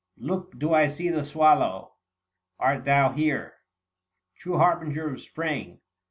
[0.17, 1.97] Look, do I see the Swallow!
[2.57, 3.53] art thou here,
[4.35, 5.79] True harbinger of Spring